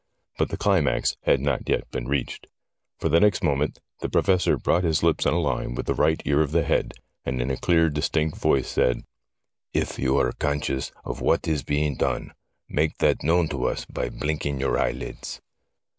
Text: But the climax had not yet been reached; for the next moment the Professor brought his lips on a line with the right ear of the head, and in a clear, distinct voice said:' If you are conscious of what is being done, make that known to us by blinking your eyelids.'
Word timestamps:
But 0.39 0.49
the 0.49 0.57
climax 0.57 1.15
had 1.25 1.39
not 1.41 1.69
yet 1.69 1.91
been 1.91 2.07
reached; 2.07 2.47
for 2.97 3.07
the 3.07 3.19
next 3.19 3.43
moment 3.43 3.77
the 3.99 4.09
Professor 4.09 4.57
brought 4.57 4.83
his 4.83 5.03
lips 5.03 5.27
on 5.27 5.33
a 5.35 5.39
line 5.39 5.75
with 5.75 5.85
the 5.85 5.93
right 5.93 6.19
ear 6.25 6.41
of 6.41 6.51
the 6.53 6.63
head, 6.63 6.93
and 7.23 7.39
in 7.39 7.51
a 7.51 7.55
clear, 7.57 7.87
distinct 7.87 8.35
voice 8.35 8.67
said:' 8.67 9.03
If 9.81 9.99
you 9.99 10.17
are 10.17 10.31
conscious 10.31 10.91
of 11.05 11.21
what 11.21 11.47
is 11.47 11.61
being 11.61 11.97
done, 11.97 12.33
make 12.67 12.97
that 12.97 13.21
known 13.21 13.47
to 13.49 13.65
us 13.65 13.85
by 13.85 14.09
blinking 14.09 14.59
your 14.59 14.75
eyelids.' 14.79 15.39